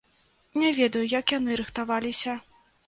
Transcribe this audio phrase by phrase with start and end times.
[0.61, 2.33] Не ведаю, як яны рыхтаваліся.